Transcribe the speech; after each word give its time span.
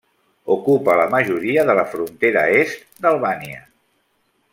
Ocupa 0.53 0.95
la 0.99 1.03
majoria 1.11 1.65
de 1.71 1.75
la 1.79 1.83
frontera 1.91 2.47
est 2.63 2.81
d'Albània. 3.05 3.61